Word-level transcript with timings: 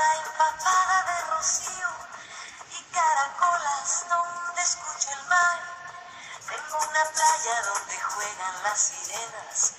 empapada 0.00 1.02
de 1.02 1.20
rocío 1.34 1.88
y 2.70 2.82
caracolas 2.94 4.06
donde 4.08 4.62
escucho 4.62 5.10
el 5.10 5.28
mar. 5.28 5.60
Tengo 6.48 6.78
una 6.78 7.04
playa 7.04 7.62
donde 7.62 8.00
juegan 8.00 8.62
las 8.62 8.80
sirenas 8.80 9.72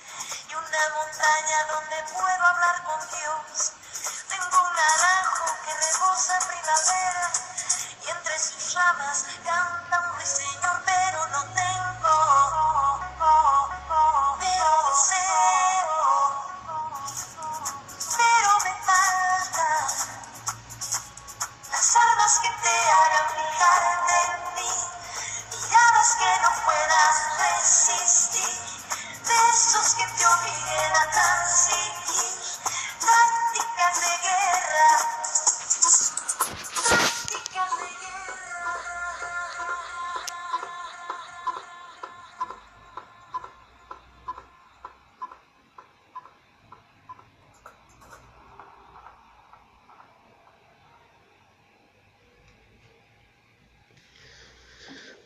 y 0.48 0.54
una 0.54 0.88
montaña 0.94 1.64
donde 1.66 1.96
puedo 2.12 2.46
hablar 2.46 2.84
con 2.84 3.00
Dios. 3.10 3.72
Tengo 4.28 4.62
un 4.62 4.76
naranjo 4.76 5.46
que 5.64 5.74
rebosa 5.74 6.38
primavera 6.46 7.30
y 8.06 8.10
entre 8.10 8.38
sus 8.38 8.74
ramas 8.74 9.24
canta 9.44 10.00
un 10.00 10.14
ruiseñor, 10.14 10.82
pero 10.86 11.26
no 11.26 11.44
tengo. 11.54 11.73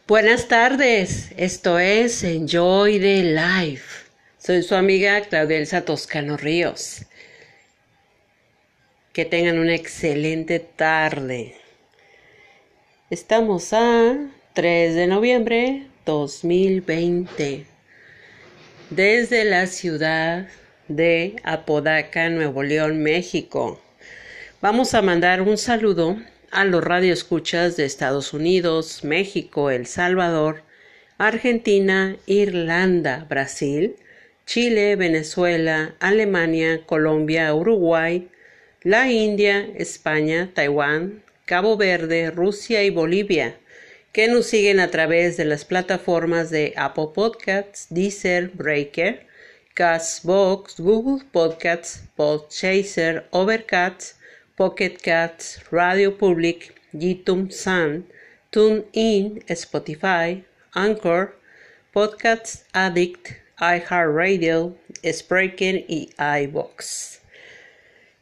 Buenas 0.09 0.49
tardes, 0.49 1.33
esto 1.37 1.79
es 1.79 2.25
Enjoy 2.25 2.99
the 2.99 3.25
Life. 3.25 4.07
Soy 4.39 4.63
su 4.63 4.75
amiga 4.75 5.21
Claudelsa 5.21 5.85
Toscano 5.85 6.39
Ríos. 6.39 7.05
Que 9.13 9.27
tengan 9.27 9.59
una 9.59 9.75
excelente 9.75 10.61
tarde. 10.61 11.57
Estamos 13.11 13.75
a 13.75 14.17
3 14.55 14.95
de 14.95 15.07
noviembre 15.09 15.89
2020 16.07 17.67
desde 18.89 19.45
la 19.45 19.67
ciudad 19.67 20.49
de 20.89 21.37
Apodaca, 21.45 22.31
Nuevo 22.31 22.63
León, 22.63 23.03
México. 23.03 23.79
Vamos 24.63 24.95
a 24.95 25.03
mandar 25.03 25.43
un 25.43 25.59
saludo 25.59 26.17
a 26.51 26.65
los 26.65 26.83
radioescuchas 26.83 27.77
de 27.77 27.85
Estados 27.85 28.33
Unidos, 28.33 29.05
México, 29.05 29.71
El 29.71 29.87
Salvador, 29.87 30.63
Argentina, 31.19 32.17
Irlanda, 32.27 33.27
Brasil, 33.29 33.97
Chile, 34.47 34.97
Venezuela, 34.97 35.95
Alemania, 36.01 36.87
Colombia, 36.87 37.55
Uruguay, 37.55 38.29
la 38.83 39.11
India, 39.11 39.69
España, 39.77 40.51
Taiwán, 40.55 41.23
Cabo 41.45 41.77
Verde, 41.77 42.31
Rusia 42.31 42.83
y 42.85 42.91
Bolivia, 42.91 43.57
que 44.13 44.29
nos 44.29 44.47
siguen 44.47 44.81
a 44.81 44.91
través 44.91 45.37
de 45.37 45.45
las 45.45 45.65
plataformas 45.65 46.51
de 46.51 46.73
Apple 46.77 47.09
Podcasts, 47.15 47.87
Deezer, 47.91 48.49
Breaker, 48.55 49.27
Castbox, 49.75 50.81
Google 50.81 51.25
Podcasts, 51.31 52.03
Podchaser, 52.17 53.27
Overcast, 53.31 54.18
Pocket 54.59 54.99
Cats, 55.01 55.63
Radio 55.71 56.11
Public, 56.11 56.75
YouTube 56.93 57.53
Sun, 57.53 58.09
TuneIn, 58.51 59.45
Spotify, 59.47 60.43
Anchor, 60.75 61.37
Podcasts 61.95 62.65
Addict, 62.75 63.37
iHeartRadio, 63.61 64.77
Spreaker 65.05 65.85
y 65.87 66.11
iBox. 66.19 67.21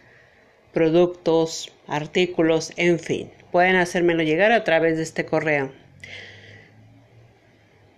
productos, 0.73 1.71
artículos, 1.87 2.71
en 2.77 2.99
fin. 2.99 3.29
Pueden 3.51 3.75
hacérmelo 3.75 4.23
llegar 4.23 4.51
a 4.51 4.63
través 4.63 4.97
de 4.97 5.03
este 5.03 5.25
correo. 5.25 5.71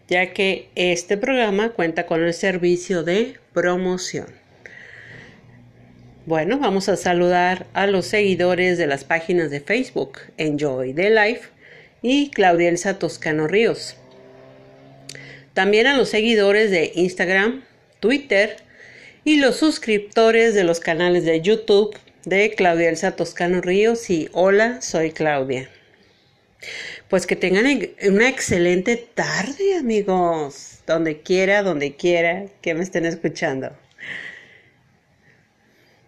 Ya 0.07 0.34
que 0.34 0.69
este 0.75 1.17
programa 1.17 1.69
cuenta 1.69 2.06
con 2.06 2.23
el 2.23 2.34
servicio 2.34 3.03
de 3.03 3.38
promoción. 3.53 4.28
Bueno, 6.25 6.57
vamos 6.57 6.88
a 6.88 6.95
saludar 6.95 7.67
a 7.73 7.85
los 7.85 8.06
seguidores 8.06 8.78
de 8.78 8.88
las 8.88 9.03
páginas 9.03 9.51
de 9.51 9.59
Facebook 9.59 10.19
Enjoy 10.38 10.94
the 10.94 11.09
Life 11.09 11.50
y 12.01 12.31
Claudia 12.31 12.69
Elsa 12.69 12.97
Toscano 12.97 13.47
Ríos. 13.47 13.97
También 15.53 15.85
a 15.85 15.97
los 15.97 16.09
seguidores 16.09 16.72
de 16.72 16.91
Instagram, 16.95 17.63
Twitter 17.99 18.58
y 19.23 19.37
los 19.37 19.58
suscriptores 19.58 20.55
de 20.55 20.64
los 20.64 20.79
canales 20.79 21.25
de 21.25 21.41
YouTube 21.41 21.96
de 22.25 22.53
Claudia 22.55 22.90
Elsa 22.90 23.16
Toscano 23.16 23.61
Ríos 23.61 24.09
y 24.09 24.29
hola, 24.31 24.81
soy 24.81 25.11
Claudia. 25.11 25.70
Pues 27.09 27.28
que 27.28 27.35
tengan 27.35 27.66
una 28.08 28.29
excelente 28.29 28.96
tarde, 28.96 29.78
amigos, 29.78 30.79
donde 30.87 31.22
quiera, 31.22 31.61
donde 31.61 31.96
quiera 31.96 32.46
que 32.61 32.73
me 32.73 32.84
estén 32.84 33.05
escuchando. 33.05 33.75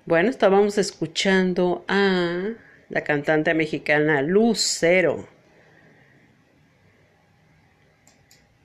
Bueno, 0.05 0.29
estábamos 0.29 0.77
escuchando 0.77 1.83
a 1.87 2.53
la 2.89 3.01
cantante 3.01 3.53
mexicana 3.53 4.21
Lucero 4.21 5.27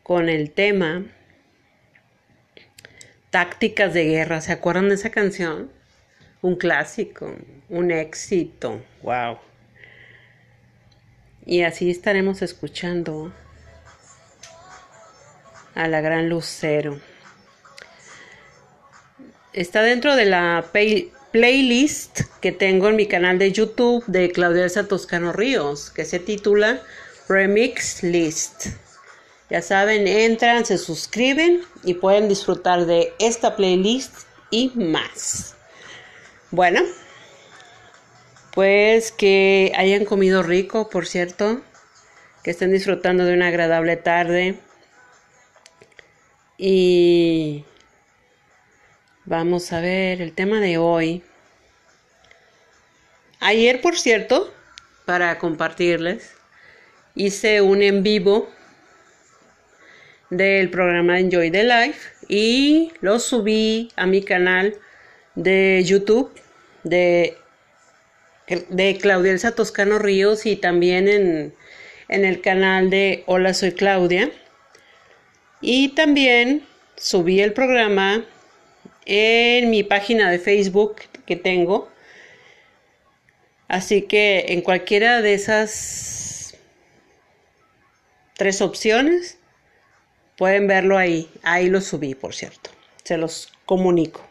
con 0.02 0.28
el 0.28 0.50
tema 0.50 1.06
Tácticas 3.30 3.94
de 3.94 4.04
Guerra. 4.04 4.40
¿Se 4.40 4.52
acuerdan 4.52 4.88
de 4.88 4.96
esa 4.96 5.10
canción? 5.10 5.79
Un 6.42 6.56
clásico, 6.56 7.34
un 7.68 7.90
éxito, 7.90 8.82
wow. 9.02 9.38
Y 11.46 11.62
así 11.62 11.90
estaremos 11.90 12.42
escuchando 12.42 13.32
a 15.74 15.88
la 15.88 16.00
gran 16.00 16.28
Lucero. 16.28 17.00
Está 19.52 19.82
dentro 19.82 20.14
de 20.16 20.26
la 20.26 20.64
playlist 21.32 22.20
que 22.40 22.52
tengo 22.52 22.88
en 22.88 22.96
mi 22.96 23.06
canal 23.06 23.38
de 23.38 23.52
YouTube 23.52 24.04
de 24.06 24.30
Claudia 24.30 24.64
Elsa 24.64 24.86
Toscano 24.86 25.32
Ríos, 25.32 25.90
que 25.90 26.04
se 26.04 26.18
titula 26.18 26.82
Remix 27.28 28.02
List. 28.02 28.66
Ya 29.48 29.62
saben, 29.62 30.06
entran, 30.06 30.64
se 30.64 30.78
suscriben 30.78 31.62
y 31.82 31.94
pueden 31.94 32.28
disfrutar 32.28 32.86
de 32.86 33.12
esta 33.18 33.56
playlist 33.56 34.14
y 34.50 34.70
más. 34.76 35.56
Bueno, 36.52 36.80
pues 38.52 39.12
que 39.12 39.72
hayan 39.76 40.04
comido 40.04 40.42
rico, 40.42 40.90
por 40.90 41.06
cierto, 41.06 41.60
que 42.42 42.50
estén 42.50 42.72
disfrutando 42.72 43.24
de 43.24 43.34
una 43.34 43.46
agradable 43.46 43.96
tarde. 43.96 44.58
Y 46.58 47.64
vamos 49.26 49.72
a 49.72 49.80
ver 49.80 50.20
el 50.20 50.32
tema 50.32 50.60
de 50.60 50.76
hoy. 50.76 51.22
Ayer, 53.38 53.80
por 53.80 53.96
cierto, 53.96 54.52
para 55.04 55.38
compartirles, 55.38 56.32
hice 57.14 57.60
un 57.60 57.80
en 57.80 58.02
vivo 58.02 58.50
del 60.30 60.68
programa 60.68 61.20
Enjoy 61.20 61.52
the 61.52 61.62
Life 61.62 62.10
y 62.28 62.92
lo 63.00 63.20
subí 63.20 63.92
a 63.94 64.06
mi 64.06 64.24
canal 64.24 64.76
de 65.42 65.82
YouTube 65.84 66.30
de, 66.84 67.36
de 68.68 68.98
Claudia 69.00 69.32
Elsa 69.32 69.54
Toscano 69.54 69.98
Ríos 69.98 70.44
y 70.44 70.56
también 70.56 71.08
en, 71.08 71.54
en 72.08 72.24
el 72.24 72.40
canal 72.40 72.90
de 72.90 73.24
Hola 73.26 73.54
Soy 73.54 73.72
Claudia. 73.72 74.30
Y 75.62 75.90
también 75.90 76.66
subí 76.96 77.40
el 77.40 77.52
programa 77.52 78.24
en 79.06 79.70
mi 79.70 79.82
página 79.82 80.30
de 80.30 80.38
Facebook 80.38 80.96
que 81.26 81.36
tengo. 81.36 81.88
Así 83.68 84.02
que 84.02 84.46
en 84.48 84.62
cualquiera 84.62 85.22
de 85.22 85.34
esas 85.34 86.58
tres 88.36 88.60
opciones 88.60 89.38
pueden 90.36 90.66
verlo 90.66 90.98
ahí. 90.98 91.30
Ahí 91.42 91.70
lo 91.70 91.80
subí, 91.80 92.14
por 92.14 92.34
cierto. 92.34 92.70
Se 93.04 93.16
los 93.16 93.52
comunico. 93.64 94.29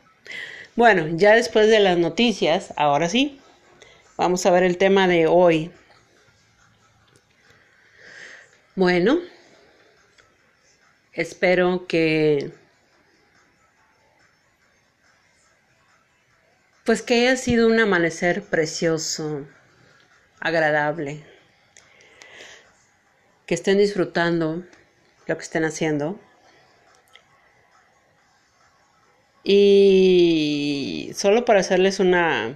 Bueno, 0.79 1.09
ya 1.17 1.35
después 1.35 1.67
de 1.67 1.81
las 1.81 1.97
noticias, 1.97 2.73
ahora 2.77 3.09
sí, 3.09 3.41
vamos 4.15 4.45
a 4.45 4.51
ver 4.51 4.63
el 4.63 4.77
tema 4.77 5.09
de 5.09 5.27
hoy. 5.27 5.73
Bueno, 8.75 9.19
espero 11.11 11.85
que 11.85 12.53
pues 16.85 17.01
que 17.01 17.27
haya 17.27 17.35
sido 17.35 17.67
un 17.67 17.77
amanecer 17.77 18.41
precioso, 18.43 19.45
agradable, 20.39 21.25
que 23.45 23.55
estén 23.55 23.79
disfrutando 23.79 24.63
lo 25.27 25.37
que 25.37 25.43
estén 25.43 25.65
haciendo. 25.65 26.17
Y 29.43 30.28
solo 31.19 31.43
para 31.43 31.59
hacerles 31.59 31.99
una 31.99 32.55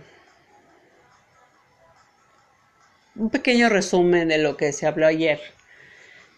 un 3.14 3.30
pequeño 3.30 3.68
resumen 3.68 4.30
de 4.30 4.38
lo 4.38 4.56
que 4.56 4.72
se 4.72 4.88
habló 4.88 5.06
ayer 5.06 5.42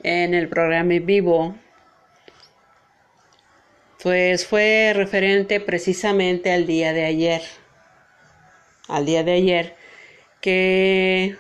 en 0.02 0.34
el 0.34 0.50
programa 0.50 0.96
en 0.96 1.06
vivo, 1.06 1.56
pues 4.02 4.48
fue 4.48 4.94
referente 4.96 5.60
precisamente 5.60 6.52
al 6.52 6.66
día 6.66 6.94
de 6.94 7.06
ayer, 7.06 7.44
al 8.88 9.06
día 9.06 9.24
de 9.24 9.32
ayer, 9.34 9.76
que 10.42 11.38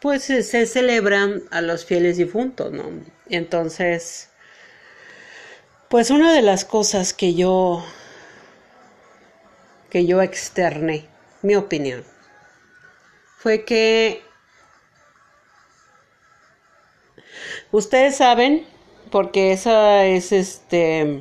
pues 0.00 0.24
se 0.24 0.64
celebran 0.64 1.42
a 1.50 1.60
los 1.60 1.84
fieles 1.84 2.16
difuntos, 2.16 2.72
¿no? 2.72 2.90
Entonces, 3.28 4.29
pues 5.90 6.10
una 6.10 6.32
de 6.32 6.40
las 6.40 6.64
cosas 6.64 7.12
que 7.12 7.34
yo 7.34 7.84
que 9.90 10.06
yo 10.06 10.22
externé, 10.22 11.08
mi 11.42 11.56
opinión, 11.56 12.04
fue 13.38 13.64
que 13.64 14.22
Ustedes 17.72 18.16
saben, 18.16 18.66
porque 19.12 19.52
esa 19.52 20.04
es 20.04 20.32
este 20.32 21.20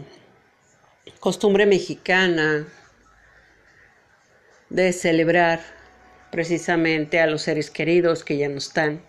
costumbre 1.19 1.67
mexicana 1.67 2.67
de 4.69 4.91
celebrar 4.93 5.59
precisamente 6.31 7.19
a 7.19 7.27
los 7.27 7.43
seres 7.43 7.69
queridos 7.69 8.23
que 8.23 8.37
ya 8.37 8.49
no 8.49 8.57
están. 8.57 9.03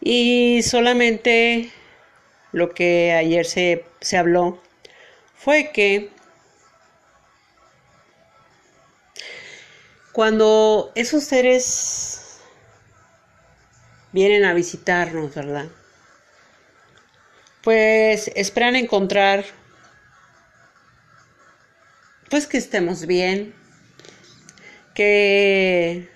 Y 0.00 0.62
solamente 0.62 1.70
lo 2.52 2.70
que 2.70 3.12
ayer 3.12 3.46
se, 3.46 3.84
se 4.00 4.16
habló 4.16 4.62
fue 5.34 5.72
que 5.72 6.10
cuando 10.12 10.92
esos 10.94 11.24
seres 11.24 12.40
vienen 14.12 14.44
a 14.44 14.54
visitarnos, 14.54 15.34
¿verdad? 15.34 15.68
pues 17.62 18.30
esperan 18.34 18.76
encontrar 18.76 19.44
pues 22.28 22.46
que 22.46 22.56
estemos 22.56 23.06
bien, 23.06 23.54
que 24.94 26.08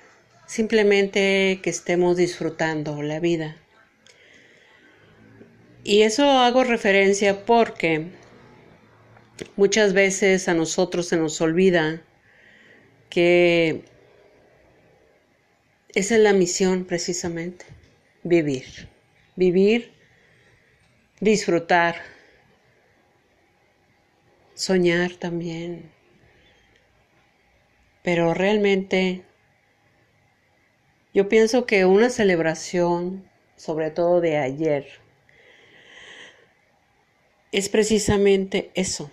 simplemente 0.46 1.60
que 1.62 1.70
estemos 1.70 2.16
disfrutando 2.16 3.02
la 3.02 3.20
vida. 3.20 3.56
Y 5.88 6.02
eso 6.02 6.28
hago 6.28 6.64
referencia 6.64 7.46
porque 7.46 8.06
muchas 9.54 9.92
veces 9.92 10.48
a 10.48 10.54
nosotros 10.54 11.06
se 11.06 11.16
nos 11.16 11.40
olvida 11.40 12.02
que 13.08 13.84
esa 15.94 16.16
es 16.16 16.20
la 16.20 16.32
misión 16.32 16.86
precisamente, 16.86 17.66
vivir, 18.24 18.88
vivir 19.36 19.92
disfrutar, 21.20 21.94
soñar 24.54 25.12
también. 25.12 25.92
Pero 28.02 28.34
realmente 28.34 29.22
yo 31.14 31.28
pienso 31.28 31.64
que 31.64 31.84
una 31.84 32.10
celebración, 32.10 33.30
sobre 33.54 33.92
todo 33.92 34.20
de 34.20 34.36
ayer, 34.36 35.05
es 37.52 37.68
precisamente 37.68 38.70
eso. 38.74 39.10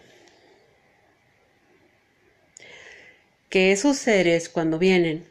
Que 3.50 3.72
esos 3.72 3.98
seres 3.98 4.50
cuando 4.50 4.80
vienen 4.80 5.28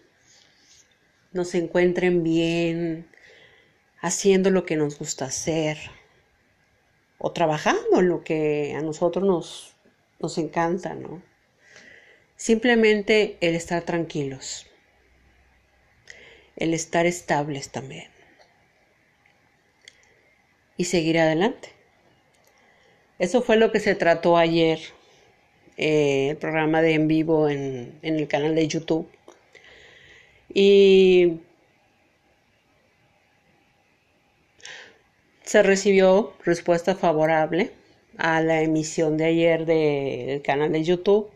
nos 1.32 1.54
encuentren 1.54 2.23
bien, 2.23 3.09
haciendo 4.00 4.50
lo 4.50 4.64
que 4.64 4.76
nos 4.76 4.99
gusta 4.99 5.26
hacer, 5.26 5.78
o 7.18 7.32
trabajando 7.32 8.00
en 8.00 8.09
lo 8.09 8.25
que 8.25 8.75
a 8.76 8.82
nosotros 8.82 9.25
nos, 9.25 9.76
nos 10.18 10.38
encanta, 10.38 10.94
¿no? 10.94 11.23
Simplemente 12.37 13.38
el 13.40 13.54
estar 13.54 13.85
tranquilos, 13.85 14.66
el 16.56 16.75
estar 16.75 17.06
estables 17.06 17.71
también 17.71 18.11
y 20.76 20.87
seguir 20.87 21.18
adelante. 21.18 21.71
Eso 23.22 23.40
fue 23.40 23.56
lo 23.56 23.70
que 23.70 23.78
se 23.78 23.94
trató 23.94 24.36
ayer, 24.36 24.80
eh, 25.76 26.30
el 26.30 26.36
programa 26.38 26.82
de 26.82 26.94
en 26.94 27.06
vivo 27.06 27.48
en, 27.48 27.96
en 28.02 28.16
el 28.16 28.26
canal 28.26 28.56
de 28.56 28.66
YouTube. 28.66 29.06
Y 30.52 31.34
se 35.44 35.62
recibió 35.62 36.32
respuesta 36.44 36.96
favorable 36.96 37.70
a 38.16 38.40
la 38.40 38.60
emisión 38.60 39.16
de 39.16 39.26
ayer 39.26 39.66
del 39.66 40.42
canal 40.42 40.72
de 40.72 40.82
YouTube 40.82 41.30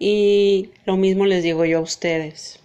y 0.00 0.70
lo 0.86 0.96
mismo 0.96 1.24
les 1.24 1.44
digo 1.44 1.64
yo 1.64 1.78
a 1.78 1.82
ustedes. 1.82 2.58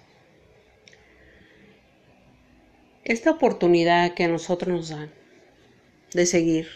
Esta 3.03 3.29
oportunidad 3.29 4.15
que 4.15 4.23
a 4.23 4.29
nosotros 4.29 4.75
nos 4.75 4.89
dan 4.89 5.11
de 6.15 6.25
seguir 6.25 6.67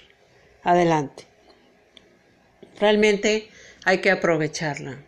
adelante, 0.61 1.23
realmente 2.79 3.49
hay 3.83 3.99
que 3.99 4.11
aprovecharla. 4.11 5.03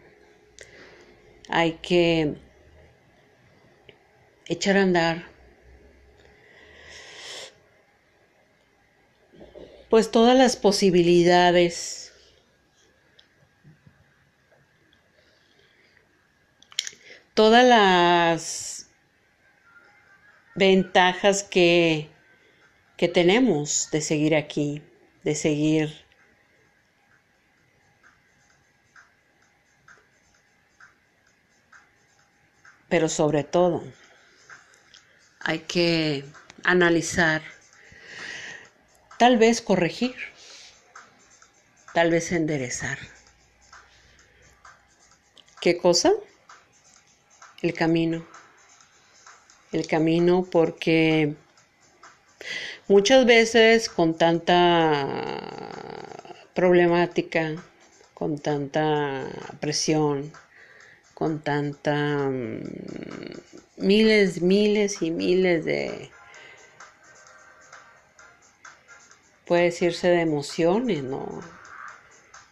Hay 1.50 1.74
que 1.82 2.36
echar 4.48 4.78
a 4.78 4.84
andar 4.84 5.38
pues 9.90 10.12
todas 10.12 10.38
las 10.38 10.58
posibilidades 10.58 12.08
todas 17.38 17.64
las 17.64 18.90
ventajas 20.56 21.44
que, 21.44 22.10
que 22.98 23.08
tenemos 23.08 23.90
de 23.92 24.02
seguir 24.02 24.36
aquí, 24.36 24.82
de 25.24 25.36
seguir 25.36 26.07
pero 32.90 33.10
sobre 33.10 33.44
todo 33.44 33.84
hay 35.40 35.60
que 35.60 36.26
analizar 36.64 37.42
Tal 39.18 39.40
vez 39.40 39.62
corregir, 39.64 40.14
tal 41.96 42.12
vez 42.12 42.32
enderezar. 42.32 43.00
¿Qué 45.60 45.76
cosa? 45.80 46.12
El 47.64 47.74
camino. 47.74 48.24
El 49.72 49.88
camino 49.88 50.46
porque 50.52 51.34
muchas 52.88 53.26
veces 53.26 53.90
con 53.90 54.16
tanta 54.16 55.08
problemática, 56.54 57.56
con 58.14 58.38
tanta 58.38 59.26
presión, 59.60 60.32
con 61.18 61.40
tanta 61.40 62.30
mm, 62.30 62.62
miles, 63.78 64.44
miles 64.44 65.02
y 65.02 65.10
miles 65.10 65.66
de 65.66 66.12
puede 69.48 69.64
decirse 69.64 70.10
de 70.10 70.22
emociones, 70.22 71.02
¿no? 71.02 71.42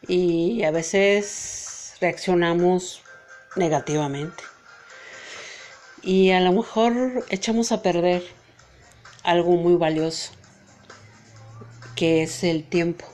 y 0.07 0.63
a 0.63 0.71
veces 0.71 1.93
reaccionamos 2.01 3.03
negativamente. 3.55 4.43
Y 6.01 6.31
a 6.31 6.39
lo 6.39 6.51
mejor 6.51 7.23
echamos 7.29 7.71
a 7.71 7.83
perder 7.83 8.23
algo 9.21 9.57
muy 9.57 9.75
valioso, 9.75 10.31
que 11.95 12.23
es 12.23 12.43
el 12.43 12.67
tiempo. 12.67 13.05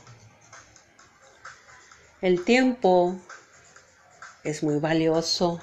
El 2.22 2.46
tiempo 2.46 3.20
es 4.44 4.64
muy 4.64 4.80
valioso 4.80 5.62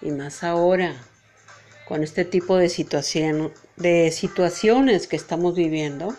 y 0.00 0.10
más 0.10 0.44
ahora 0.44 0.96
con 1.86 2.02
este 2.02 2.24
tipo 2.24 2.56
de, 2.56 2.68
situación, 2.68 3.52
de 3.76 4.12
situaciones 4.12 5.06
que 5.06 5.16
estamos 5.16 5.54
viviendo. 5.54 6.14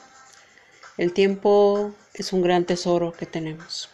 El 0.97 1.13
tiempo 1.13 1.93
es 2.13 2.33
un 2.33 2.41
gran 2.41 2.65
tesoro 2.65 3.13
que 3.13 3.25
tenemos, 3.25 3.89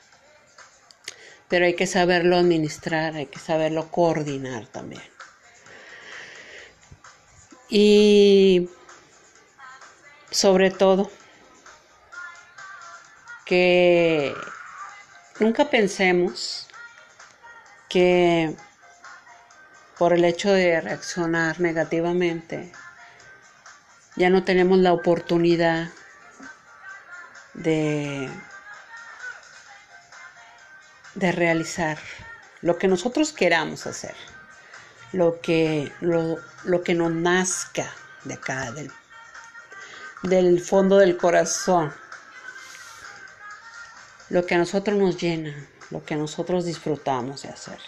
pero 1.49 1.65
hay 1.65 1.75
que 1.75 1.85
saberlo 1.85 2.37
administrar, 2.37 3.15
hay 3.15 3.25
que 3.27 3.39
saberlo 3.39 3.91
coordinar 3.91 4.67
también. 4.67 5.03
Y 7.69 8.69
sobre 10.31 10.71
todo, 10.71 11.11
que 13.45 14.33
nunca 15.39 15.69
pensemos 15.69 16.64
que 17.95 18.53
por 19.97 20.11
el 20.11 20.25
hecho 20.25 20.51
de 20.51 20.81
reaccionar 20.81 21.61
negativamente 21.61 22.73
ya 24.17 24.29
no 24.29 24.43
tenemos 24.43 24.79
la 24.79 24.91
oportunidad 24.91 25.87
de, 27.53 28.29
de 31.13 31.31
realizar 31.31 31.97
lo 32.59 32.77
que 32.77 32.89
nosotros 32.89 33.31
queramos 33.31 33.87
hacer, 33.87 34.15
lo 35.13 35.39
que, 35.39 35.89
lo, 36.01 36.37
lo 36.65 36.83
que 36.83 36.95
nos 36.95 37.13
nazca 37.13 37.89
de 38.25 38.33
acá, 38.33 38.73
del, 38.73 38.91
del 40.23 40.59
fondo 40.59 40.97
del 40.97 41.15
corazón, 41.15 41.93
lo 44.27 44.45
que 44.45 44.55
a 44.55 44.57
nosotros 44.57 44.97
nos 44.97 45.15
llena, 45.15 45.55
lo 45.91 46.03
que 46.03 46.15
nosotros 46.15 46.65
disfrutamos 46.65 47.43
de 47.43 47.49
hacer. 47.49 47.79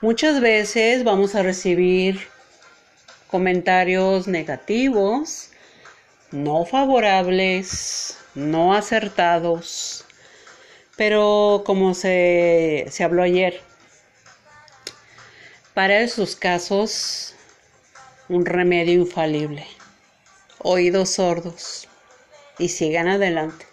Muchas 0.00 0.40
veces 0.40 1.04
vamos 1.04 1.34
a 1.34 1.42
recibir 1.42 2.28
comentarios 3.28 4.28
negativos, 4.28 5.50
no 6.30 6.64
favorables, 6.64 8.18
no 8.34 8.74
acertados, 8.74 10.04
pero 10.96 11.62
como 11.64 11.94
se, 11.94 12.86
se 12.90 13.04
habló 13.04 13.22
ayer, 13.22 13.60
para 15.74 16.00
esos 16.00 16.36
casos, 16.36 17.34
un 18.28 18.46
remedio 18.46 18.94
infalible, 18.94 19.66
oídos 20.58 21.10
sordos. 21.10 21.88
Y 22.58 22.70
sigan 22.70 23.06
adelante, 23.06 23.66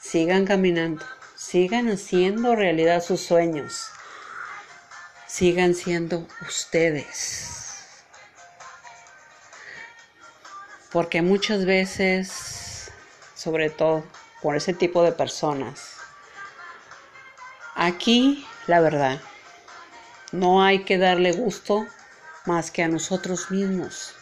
sigan 0.00 0.46
caminando, 0.46 1.04
sigan 1.42 1.88
haciendo 1.88 2.54
realidad 2.54 3.02
sus 3.02 3.20
sueños, 3.20 3.88
sigan 5.26 5.74
siendo 5.74 6.26
ustedes. 6.48 8.04
Porque 10.92 11.20
muchas 11.20 11.64
veces, 11.66 12.92
sobre 13.34 13.70
todo 13.70 14.04
por 14.40 14.56
ese 14.56 14.72
tipo 14.72 15.02
de 15.02 15.10
personas, 15.10 15.96
aquí 17.74 18.46
la 18.68 18.80
verdad, 18.80 19.20
no 20.30 20.62
hay 20.62 20.84
que 20.84 20.96
darle 20.96 21.32
gusto 21.32 21.86
más 22.46 22.70
que 22.70 22.84
a 22.84 22.88
nosotros 22.88 23.50
mismos. 23.50 24.14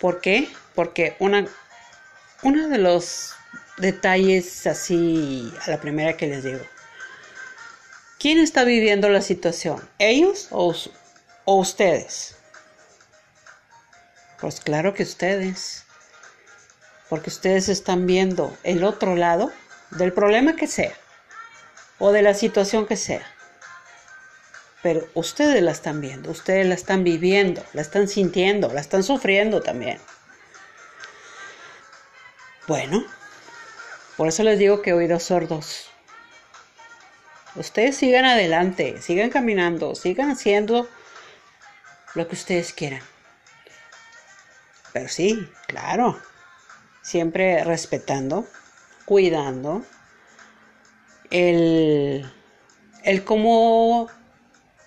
¿Por 0.00 0.20
qué? 0.20 0.50
Porque 0.76 1.16
una, 1.18 1.44
de 2.42 2.78
los 2.78 3.34
detalles 3.82 4.66
así 4.66 5.52
a 5.66 5.70
la 5.70 5.80
primera 5.80 6.16
que 6.16 6.28
les 6.28 6.44
digo, 6.44 6.64
¿quién 8.18 8.38
está 8.38 8.64
viviendo 8.64 9.10
la 9.10 9.20
situación? 9.20 9.86
¿Ellos 9.98 10.48
o, 10.50 10.74
o 11.44 11.56
ustedes? 11.56 12.36
Pues 14.40 14.60
claro 14.60 14.94
que 14.94 15.02
ustedes, 15.02 15.84
porque 17.10 17.28
ustedes 17.28 17.68
están 17.68 18.06
viendo 18.06 18.56
el 18.62 18.84
otro 18.84 19.16
lado 19.16 19.52
del 19.90 20.12
problema 20.12 20.56
que 20.56 20.66
sea 20.66 20.94
o 21.98 22.12
de 22.12 22.22
la 22.22 22.34
situación 22.34 22.86
que 22.86 22.96
sea. 22.96 23.26
Pero 24.82 25.06
ustedes 25.14 25.62
la 25.62 25.70
están 25.70 26.00
viendo, 26.00 26.30
ustedes 26.30 26.66
la 26.66 26.74
están 26.74 27.04
viviendo, 27.04 27.64
la 27.72 27.82
están 27.82 28.08
sintiendo, 28.08 28.72
la 28.72 28.80
están 28.80 29.04
sufriendo 29.04 29.60
también. 29.60 30.00
Bueno, 32.66 33.04
por 34.22 34.28
eso 34.28 34.44
les 34.44 34.56
digo 34.56 34.82
que 34.82 34.92
oídos 34.92 35.24
sordos. 35.24 35.90
Ustedes 37.56 37.96
sigan 37.96 38.24
adelante, 38.24 39.02
sigan 39.02 39.30
caminando, 39.30 39.96
sigan 39.96 40.30
haciendo 40.30 40.88
lo 42.14 42.28
que 42.28 42.36
ustedes 42.36 42.72
quieran. 42.72 43.02
Pero 44.92 45.08
sí, 45.08 45.44
claro, 45.66 46.20
siempre 47.02 47.64
respetando, 47.64 48.46
cuidando 49.06 49.82
el, 51.32 52.24
el 53.02 53.24
cómo 53.24 54.06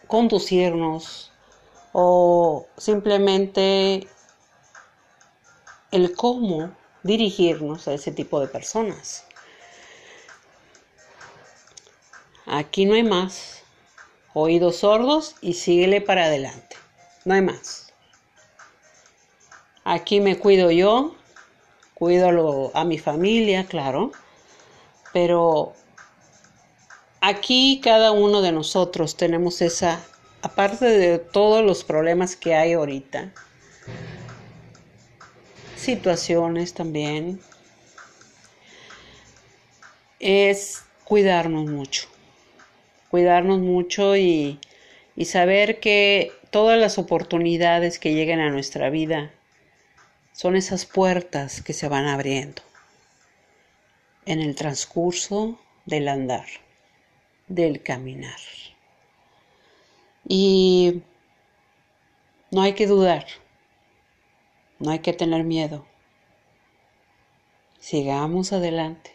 conducirnos 0.07 1.33
o 1.91 2.67
simplemente 2.77 4.07
el 5.91 6.15
cómo 6.15 6.84
dirigirnos 7.05 7.87
a 7.87 7.93
ese 7.93 8.11
tipo 8.11 8.39
de 8.39 8.47
personas. 8.47 9.25
Aquí 12.47 12.85
no 12.85 12.95
hay 12.95 13.03
más. 13.03 13.61
Oídos 14.33 14.77
sordos 14.77 15.35
y 15.39 15.53
síguele 15.53 16.01
para 16.01 16.25
adelante. 16.25 16.75
No 17.23 17.35
hay 17.35 17.41
más. 17.41 17.93
Aquí 19.83 20.19
me 20.19 20.39
cuido 20.39 20.71
yo, 20.71 21.15
cuido 21.93 22.71
a 22.73 22.83
mi 22.85 22.97
familia, 22.97 23.67
claro, 23.67 24.11
pero 25.13 25.73
aquí 27.21 27.81
cada 27.83 28.11
uno 28.11 28.41
de 28.41 28.51
nosotros 28.51 29.15
tenemos 29.15 29.61
esa, 29.61 30.03
aparte 30.41 30.85
de 30.85 31.19
todos 31.19 31.63
los 31.63 31.83
problemas 31.83 32.35
que 32.35 32.55
hay 32.55 32.73
ahorita, 32.73 33.31
situaciones 35.85 36.73
también, 36.73 37.39
es 40.19 40.83
cuidarnos 41.03 41.65
mucho, 41.65 42.07
cuidarnos 43.09 43.59
mucho 43.59 44.17
y, 44.17 44.59
y 45.15 45.25
saber 45.25 45.79
que 45.79 46.31
todas 46.49 46.79
las 46.79 46.97
oportunidades 46.97 47.99
que 47.99 48.13
lleguen 48.13 48.39
a 48.39 48.49
nuestra 48.49 48.89
vida 48.89 49.31
son 50.33 50.55
esas 50.55 50.85
puertas 50.85 51.61
que 51.61 51.73
se 51.73 51.87
van 51.87 52.07
abriendo 52.07 52.61
en 54.25 54.41
el 54.41 54.55
transcurso 54.55 55.59
del 55.85 56.07
andar, 56.07 56.47
del 57.47 57.81
caminar. 57.83 58.39
Y 60.27 61.03
no 62.49 62.63
hay 62.63 62.73
que 62.73 62.87
dudar, 62.87 63.25
no 64.79 64.91
hay 64.91 64.99
que 64.99 65.13
tener 65.13 65.43
miedo. 65.43 65.85
Sigamos 67.79 68.51
adelante. 68.51 69.11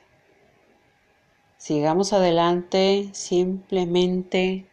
Sigamos 1.58 2.12
adelante 2.12 3.10
simplemente 3.12 4.66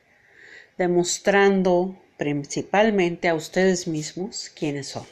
demostrando 0.77 1.95
principalmente 2.17 3.27
a 3.27 3.35
ustedes 3.35 3.87
mismos 3.87 4.51
quiénes 4.55 4.87
son. 4.87 5.05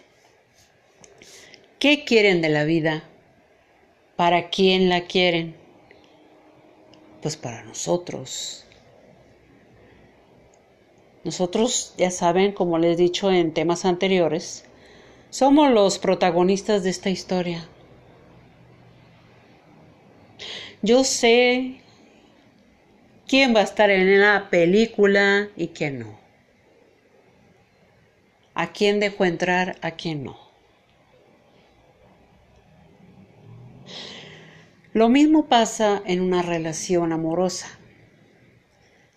¿Qué 1.79 2.05
quieren 2.05 2.41
de 2.41 2.49
la 2.49 2.63
vida? 2.63 3.03
¿Para 4.15 4.49
quién 4.49 4.89
la 4.89 5.01
quieren? 5.01 5.55
Pues 7.21 7.35
para 7.35 7.63
nosotros. 7.63 8.65
Nosotros, 11.23 11.95
ya 11.97 12.11
saben, 12.11 12.51
como 12.53 12.77
les 12.77 12.93
he 12.93 13.01
dicho 13.01 13.31
en 13.31 13.53
temas 13.53 13.83
anteriores, 13.83 14.63
somos 15.35 15.69
los 15.69 15.99
protagonistas 15.99 16.83
de 16.83 16.91
esta 16.91 17.09
historia. 17.09 17.67
Yo 20.81 21.03
sé 21.03 21.81
quién 23.27 23.53
va 23.53 23.59
a 23.59 23.63
estar 23.63 23.89
en 23.89 24.21
la 24.21 24.49
película 24.49 25.49
y 25.57 25.67
quién 25.67 25.99
no. 25.99 26.17
A 28.53 28.71
quién 28.71 29.01
dejo 29.01 29.25
entrar, 29.25 29.75
a 29.81 29.91
quién 29.91 30.23
no. 30.23 30.39
Lo 34.93 35.09
mismo 35.09 35.47
pasa 35.47 36.01
en 36.05 36.21
una 36.21 36.43
relación 36.43 37.11
amorosa. 37.11 37.67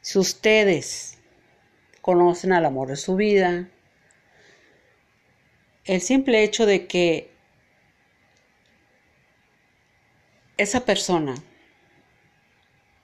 Si 0.00 0.18
ustedes 0.18 1.16
conocen 2.00 2.52
al 2.52 2.66
amor 2.66 2.88
de 2.88 2.96
su 2.96 3.14
vida, 3.14 3.68
el 5.88 6.02
simple 6.02 6.44
hecho 6.44 6.66
de 6.66 6.86
que 6.86 7.30
esa 10.58 10.84
persona, 10.84 11.34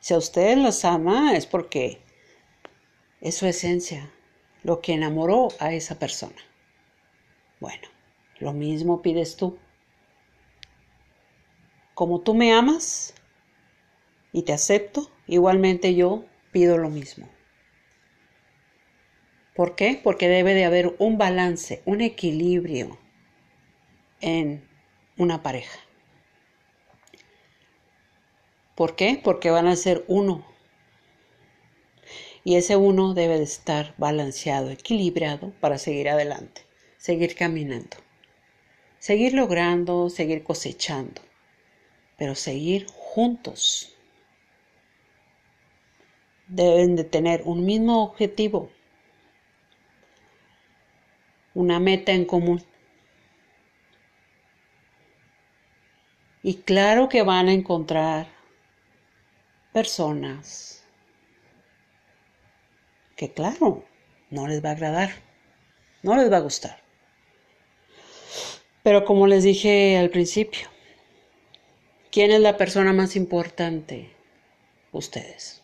si 0.00 0.12
a 0.12 0.18
ustedes 0.18 0.58
los 0.58 0.84
ama, 0.84 1.34
es 1.34 1.46
porque 1.46 2.02
es 3.22 3.36
su 3.36 3.46
esencia, 3.46 4.12
lo 4.62 4.82
que 4.82 4.92
enamoró 4.92 5.48
a 5.60 5.72
esa 5.72 5.98
persona. 5.98 6.36
Bueno, 7.58 7.88
lo 8.38 8.52
mismo 8.52 9.00
pides 9.00 9.36
tú. 9.36 9.58
Como 11.94 12.20
tú 12.20 12.34
me 12.34 12.52
amas 12.52 13.14
y 14.30 14.42
te 14.42 14.52
acepto, 14.52 15.10
igualmente 15.26 15.94
yo 15.94 16.26
pido 16.52 16.76
lo 16.76 16.90
mismo. 16.90 17.33
¿Por 19.54 19.76
qué? 19.76 20.00
Porque 20.02 20.28
debe 20.28 20.52
de 20.54 20.64
haber 20.64 20.96
un 20.98 21.16
balance, 21.16 21.80
un 21.84 22.00
equilibrio 22.00 22.98
en 24.20 24.68
una 25.16 25.42
pareja. 25.42 25.78
¿Por 28.74 28.96
qué? 28.96 29.20
Porque 29.22 29.50
van 29.50 29.68
a 29.68 29.76
ser 29.76 30.04
uno. 30.08 30.44
Y 32.42 32.56
ese 32.56 32.76
uno 32.76 33.14
debe 33.14 33.38
de 33.38 33.44
estar 33.44 33.94
balanceado, 33.96 34.70
equilibrado 34.70 35.52
para 35.60 35.78
seguir 35.78 36.08
adelante, 36.08 36.62
seguir 36.98 37.36
caminando, 37.36 37.96
seguir 38.98 39.34
logrando, 39.34 40.10
seguir 40.10 40.42
cosechando, 40.42 41.22
pero 42.18 42.34
seguir 42.34 42.86
juntos. 42.92 43.94
Deben 46.48 46.96
de 46.96 47.04
tener 47.04 47.42
un 47.44 47.64
mismo 47.64 48.02
objetivo, 48.02 48.68
una 51.54 51.80
meta 51.80 52.12
en 52.12 52.24
común. 52.24 52.62
Y 56.42 56.56
claro 56.56 57.08
que 57.08 57.22
van 57.22 57.48
a 57.48 57.52
encontrar 57.52 58.26
personas 59.72 60.74
que 63.16 63.32
claro, 63.32 63.84
no 64.30 64.46
les 64.46 64.64
va 64.64 64.70
a 64.70 64.72
agradar, 64.72 65.10
no 66.02 66.16
les 66.16 66.30
va 66.30 66.38
a 66.38 66.40
gustar. 66.40 66.82
Pero 68.82 69.04
como 69.04 69.26
les 69.26 69.44
dije 69.44 69.96
al 69.96 70.10
principio, 70.10 70.68
¿quién 72.10 72.30
es 72.30 72.40
la 72.40 72.56
persona 72.56 72.92
más 72.92 73.16
importante? 73.16 74.10
Ustedes. 74.92 75.62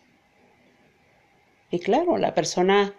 Y 1.71 1.81
claro, 1.81 2.17
la 2.17 2.35
persona 2.35 2.95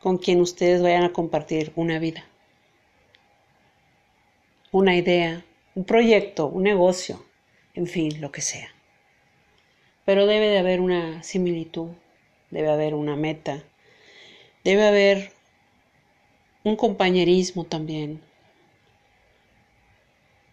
con 0.00 0.18
quien 0.18 0.40
ustedes 0.40 0.82
vayan 0.82 1.04
a 1.04 1.12
compartir 1.12 1.72
una 1.76 1.98
vida, 1.98 2.24
una 4.74 4.96
idea, 4.96 5.44
un 5.76 5.84
proyecto, 5.84 6.48
un 6.48 6.64
negocio, 6.64 7.24
en 7.74 7.86
fin, 7.86 8.20
lo 8.20 8.32
que 8.32 8.40
sea. 8.40 8.74
Pero 10.04 10.26
debe 10.26 10.48
de 10.48 10.58
haber 10.58 10.80
una 10.80 11.22
similitud, 11.22 11.90
debe 12.50 12.72
haber 12.72 12.94
una 12.94 13.14
meta, 13.14 13.62
debe 14.64 14.84
haber 14.84 15.30
un 16.64 16.74
compañerismo 16.74 17.62
también. 17.62 18.20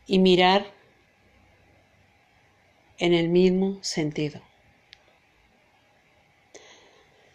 Y 0.06 0.20
mirar 0.20 0.68
en 3.00 3.16
el 3.16 3.28
mismo 3.28 3.80
sentido. 3.82 4.40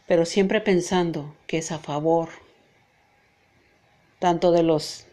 Pero 0.06 0.24
siempre 0.24 0.60
pensando 0.60 1.34
que 1.48 1.58
es 1.58 1.72
a 1.72 1.80
favor 1.80 2.28
tanto 4.20 4.52
de 4.52 4.62
los 4.62 5.06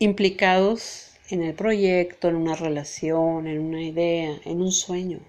implicados 0.00 1.12
en 1.28 1.44
el 1.44 1.54
proyecto, 1.54 2.28
en 2.28 2.34
una 2.34 2.56
relación, 2.56 3.46
en 3.46 3.60
una 3.60 3.82
idea, 3.82 4.40
en 4.44 4.60
un 4.60 4.72
sueño 4.72 5.20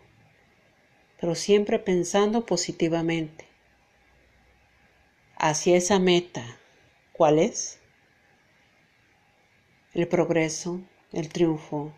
pero 1.22 1.36
siempre 1.36 1.78
pensando 1.78 2.48
positivamente 2.48 3.46
hacia 5.38 5.78
esa 5.78 6.00
meta. 6.00 6.44
¿Cuál 7.14 7.38
es? 7.38 7.80
El 9.94 10.08
progreso, 10.08 10.82
el 11.14 11.30
triunfo, 11.30 11.94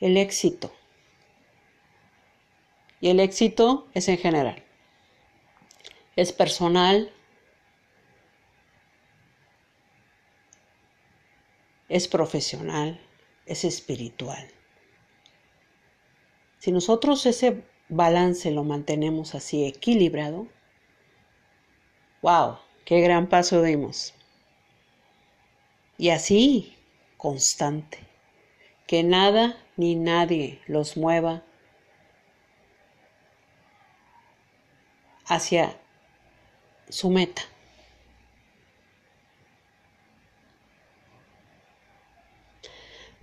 el 0.00 0.16
éxito. 0.16 0.72
Y 3.02 3.10
el 3.10 3.20
éxito 3.20 3.86
es 3.92 4.08
en 4.08 4.16
general. 4.16 4.64
Es 6.16 6.32
personal, 6.32 7.12
es 11.94 12.08
profesional, 12.08 13.00
es 13.46 13.64
espiritual. 13.64 14.48
Si 16.58 16.72
nosotros 16.72 17.24
ese 17.24 17.62
balance 17.88 18.50
lo 18.50 18.64
mantenemos 18.64 19.36
así 19.36 19.64
equilibrado, 19.64 20.48
wow, 22.20 22.58
qué 22.84 23.00
gran 23.00 23.28
paso 23.28 23.62
dimos. 23.62 24.12
Y 25.96 26.10
así, 26.10 26.76
constante, 27.16 28.00
que 28.88 29.04
nada 29.04 29.56
ni 29.76 29.94
nadie 29.94 30.60
los 30.66 30.96
mueva 30.96 31.44
hacia 35.26 35.80
su 36.88 37.08
meta. 37.08 37.42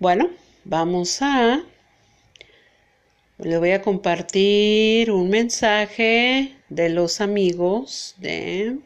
Bueno, 0.02 0.30
vamos 0.64 1.22
a 1.22 1.62
le 3.38 3.58
voy 3.58 3.70
a 3.70 3.82
compartir 3.82 5.12
un 5.12 5.30
mensaje 5.30 6.56
de 6.68 6.88
los 6.88 7.20
amigos 7.20 8.16
de 8.18 8.80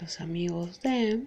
los 0.00 0.18
amigos 0.22 0.80
de 0.80 1.26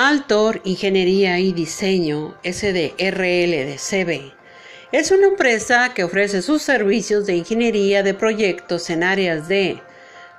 Altor 0.00 0.60
Ingeniería 0.62 1.40
y 1.40 1.52
Diseño 1.52 2.36
SDRL 2.44 3.50
de 3.50 3.78
CB 3.78 4.32
es 4.92 5.10
una 5.10 5.26
empresa 5.26 5.92
que 5.92 6.04
ofrece 6.04 6.40
sus 6.40 6.62
servicios 6.62 7.26
de 7.26 7.34
ingeniería 7.34 8.04
de 8.04 8.14
proyectos 8.14 8.90
en 8.90 9.02
áreas 9.02 9.48
de 9.48 9.82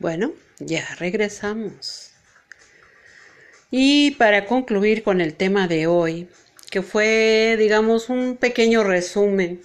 Bueno, 0.03 0.33
ya 0.59 0.85
regresamos. 0.99 2.11
Y 3.71 4.11
para 4.17 4.47
concluir 4.47 5.05
con 5.05 5.21
el 5.21 5.35
tema 5.35 5.69
de 5.69 5.87
hoy, 5.87 6.27
que 6.73 6.83
fue, 6.83 7.55
digamos, 7.57 8.09
un 8.09 8.37
pequeño 8.37 8.83
resumen 8.83 9.63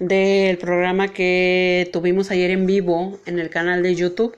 del 0.00 0.58
programa 0.58 1.12
que 1.12 1.88
tuvimos 1.92 2.32
ayer 2.32 2.50
en 2.50 2.66
vivo 2.66 3.20
en 3.24 3.38
el 3.38 3.50
canal 3.50 3.84
de 3.84 3.94
YouTube. 3.94 4.36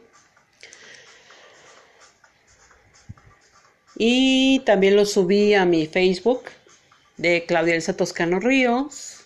Y 3.97 4.59
también 4.67 4.95
lo 4.95 5.07
subí 5.07 5.55
a 5.55 5.65
mi 5.65 5.87
Facebook 5.87 6.43
de 7.17 7.47
Claudia 7.47 7.77
Elsa 7.77 7.97
Toscano 7.97 8.41
Ríos 8.41 9.20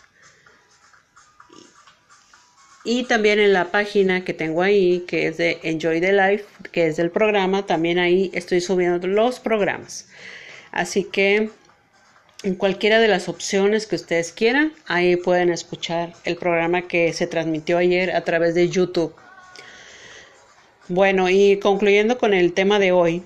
y 2.84 3.04
también 3.04 3.40
en 3.40 3.54
la 3.54 3.70
página 3.70 4.24
que 4.24 4.34
tengo 4.34 4.60
ahí, 4.60 5.04
que 5.08 5.26
es 5.26 5.38
de 5.38 5.58
Enjoy 5.62 6.02
the 6.02 6.12
Life, 6.12 6.44
que 6.70 6.86
es 6.86 6.96
del 6.96 7.10
programa, 7.10 7.64
también 7.64 7.98
ahí 7.98 8.30
estoy 8.34 8.60
subiendo 8.60 9.06
los 9.08 9.40
programas. 9.40 10.06
Así 10.70 11.04
que 11.04 11.50
en 12.42 12.54
cualquiera 12.56 13.00
de 13.00 13.08
las 13.08 13.30
opciones 13.30 13.86
que 13.86 13.96
ustedes 13.96 14.32
quieran, 14.32 14.74
ahí 14.86 15.16
pueden 15.16 15.50
escuchar 15.50 16.12
el 16.24 16.36
programa 16.36 16.82
que 16.82 17.14
se 17.14 17.26
transmitió 17.26 17.78
ayer 17.78 18.14
a 18.14 18.22
través 18.22 18.54
de 18.54 18.68
YouTube. 18.68 19.14
Bueno, 20.88 21.30
y 21.30 21.58
concluyendo 21.58 22.18
con 22.18 22.34
el 22.34 22.52
tema 22.52 22.78
de 22.78 22.92
hoy, 22.92 23.22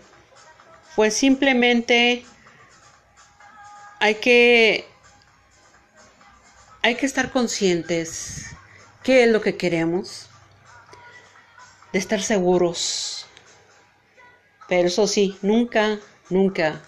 pues 0.95 1.15
simplemente 1.15 2.25
hay 3.99 4.15
que 4.15 4.85
hay 6.83 6.95
que 6.95 7.07
estar 7.07 7.33
conscientes 7.33 8.49
qué 9.03 9.25
es 9.25 9.31
lo 9.31 9.41
que 9.41 9.57
queremos, 9.57 10.29
de 11.93 11.99
estar 11.99 12.23
seguros. 12.23 13.27
Pero 14.69 14.89
eso 14.89 15.07
sí, 15.07 15.39
nunca, 15.43 15.99
nunca 16.29 16.83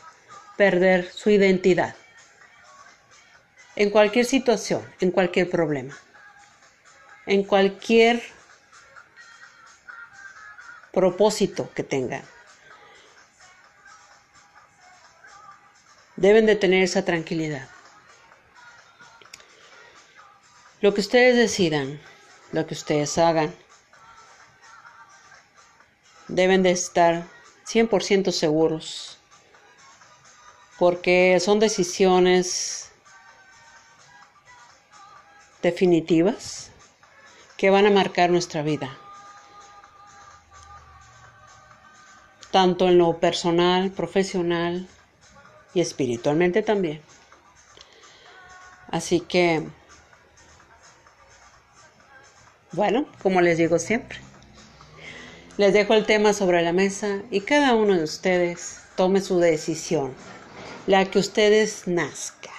perder 0.56 1.10
su 1.10 1.30
identidad. 1.30 1.94
En 3.76 3.90
cualquier 3.90 4.26
situación, 4.26 4.82
en 5.00 5.10
cualquier 5.10 5.48
problema, 5.48 5.96
en 7.26 7.44
cualquier 7.44 8.22
propósito 10.92 11.70
que 11.74 11.82
tengan. 11.82 12.22
Deben 16.16 16.44
de 16.44 16.56
tener 16.56 16.82
esa 16.82 17.04
tranquilidad. 17.04 17.68
Lo 20.80 20.94
que 20.94 21.02
ustedes 21.02 21.36
decidan, 21.36 22.00
lo 22.52 22.66
que 22.66 22.72
ustedes 22.72 23.18
hagan, 23.18 23.54
deben 26.26 26.62
de 26.62 26.70
estar 26.70 27.26
100% 27.66 28.32
seguros, 28.32 29.18
porque 30.78 31.38
son 31.38 31.58
decisiones 31.58 32.90
definitivas 35.60 36.70
que 37.58 37.68
van 37.68 37.84
a 37.86 37.90
marcar 37.90 38.30
nuestra 38.30 38.62
vida, 38.62 38.96
tanto 42.50 42.88
en 42.88 42.96
lo 42.96 43.20
personal, 43.20 43.90
profesional 43.90 44.88
y 45.74 45.82
espiritualmente 45.82 46.62
también. 46.62 47.02
Así 48.90 49.20
que 49.20 49.68
bueno, 52.72 53.06
como 53.22 53.40
les 53.40 53.58
digo 53.58 53.78
siempre, 53.78 54.18
les 55.56 55.72
dejo 55.72 55.94
el 55.94 56.06
tema 56.06 56.32
sobre 56.32 56.62
la 56.62 56.72
mesa 56.72 57.22
y 57.30 57.40
cada 57.40 57.74
uno 57.74 57.94
de 57.94 58.04
ustedes 58.04 58.78
tome 58.96 59.20
su 59.20 59.38
decisión, 59.40 60.14
la 60.86 61.04
que 61.04 61.18
ustedes 61.18 61.86
nazca, 61.86 62.50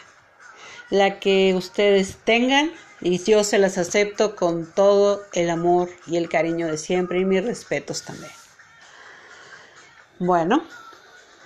la 0.89 1.19
que 1.19 1.53
ustedes 1.55 2.17
tengan 2.23 2.71
y 2.99 3.17
yo 3.23 3.43
se 3.43 3.57
las 3.57 3.77
acepto 3.77 4.35
con 4.35 4.71
todo 4.71 5.23
el 5.33 5.49
amor 5.49 5.89
y 6.05 6.17
el 6.17 6.29
cariño 6.29 6.67
de 6.67 6.77
siempre 6.77 7.19
y 7.19 7.25
mis 7.25 7.43
respetos 7.43 8.03
también. 8.03 8.31
Bueno, 10.19 10.63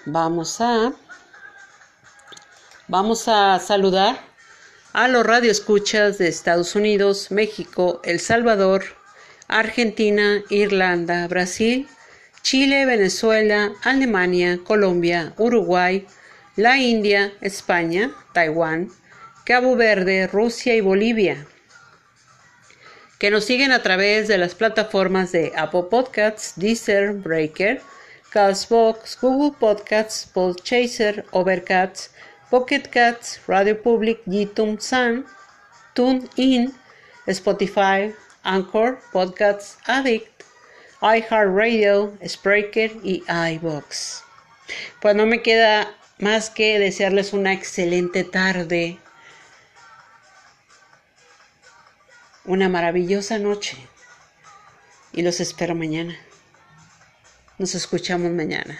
vamos 0.05 0.59
a 0.59 0.91
vamos 2.87 3.27
a 3.27 3.59
saludar 3.59 4.19
a 4.95 5.09
los 5.09 5.25
radioescuchas 5.25 6.17
de 6.17 6.29
Estados 6.29 6.73
Unidos, 6.73 7.29
México, 7.29 7.99
El 8.05 8.21
Salvador, 8.21 8.85
Argentina, 9.49 10.41
Irlanda, 10.49 11.27
Brasil, 11.27 11.89
Chile, 12.43 12.85
Venezuela, 12.85 13.73
Alemania, 13.83 14.57
Colombia, 14.63 15.33
Uruguay, 15.37 16.07
la 16.55 16.77
India, 16.77 17.33
España, 17.41 18.15
Taiwán, 18.31 18.89
Cabo 19.43 19.75
Verde, 19.75 20.27
Rusia 20.27 20.75
y 20.75 20.79
Bolivia, 20.79 21.45
que 23.19 23.31
nos 23.31 23.43
siguen 23.43 23.73
a 23.73 23.83
través 23.83 24.29
de 24.29 24.37
las 24.37 24.55
plataformas 24.55 25.33
de 25.33 25.51
Apple 25.57 25.87
Podcasts, 25.91 26.53
Deezer, 26.55 27.11
Breaker, 27.11 27.81
Castbox, 28.29 29.17
Google 29.19 29.57
Podcasts, 29.59 30.25
Podchaser, 30.33 31.25
Overcast, 31.31 32.15
Pocket 32.49 32.89
Cats, 32.89 33.39
Radio 33.47 33.81
Public, 33.81 34.21
YouTube 34.25 34.79
Sun, 34.79 35.25
TuneIn, 35.93 36.73
Spotify, 37.27 38.13
Anchor, 38.43 38.99
Podcasts 39.11 39.77
Addict, 39.87 40.43
iHeartRadio, 41.01 42.17
Spreaker 42.25 42.91
y 43.03 43.23
iBox. 43.27 44.23
Pues 45.01 45.15
no 45.15 45.25
me 45.25 45.41
queda 45.41 45.95
más 46.19 46.49
que 46.49 46.79
desearles 46.79 47.33
una 47.33 47.53
excelente 47.53 48.23
tarde, 48.23 48.99
una 52.45 52.69
maravillosa 52.69 53.39
noche 53.39 53.77
y 55.11 55.23
los 55.23 55.39
espero 55.39 55.75
mañana. 55.75 56.15
Nos 57.57 57.73
escuchamos 57.73 58.31
mañana. 58.31 58.79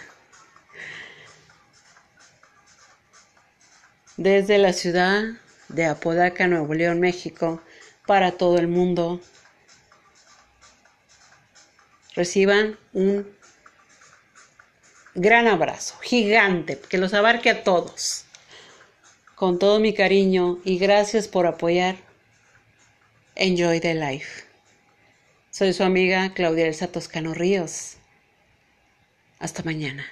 Desde 4.16 4.58
la 4.58 4.72
ciudad 4.72 5.24
de 5.68 5.86
Apodaca, 5.86 6.46
Nuevo 6.46 6.74
León, 6.74 7.00
México, 7.00 7.62
para 8.06 8.32
todo 8.32 8.58
el 8.58 8.68
mundo. 8.68 9.20
Reciban 12.14 12.78
un 12.92 13.26
gran 15.14 15.46
abrazo, 15.46 15.98
gigante, 15.98 16.78
que 16.78 16.98
los 16.98 17.14
abarque 17.14 17.50
a 17.50 17.64
todos. 17.64 18.24
Con 19.34 19.58
todo 19.58 19.80
mi 19.80 19.92
cariño 19.92 20.60
y 20.64 20.78
gracias 20.78 21.28
por 21.28 21.46
apoyar 21.46 21.96
Enjoy 23.34 23.80
the 23.80 23.94
Life. 23.94 24.44
Soy 25.50 25.74
su 25.74 25.84
amiga 25.84 26.32
Claudia 26.32 26.66
Elsa 26.66 26.88
Toscano 26.88 27.34
Ríos. 27.34 27.96
Hasta 29.38 29.62
mañana. 29.62 30.06